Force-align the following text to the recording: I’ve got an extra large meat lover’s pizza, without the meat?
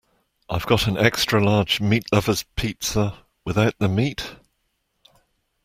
I’ve 0.49 0.65
got 0.65 0.87
an 0.87 0.97
extra 0.97 1.45
large 1.45 1.79
meat 1.79 2.11
lover’s 2.11 2.41
pizza, 2.55 3.23
without 3.45 3.77
the 3.77 3.87
meat? 3.87 4.35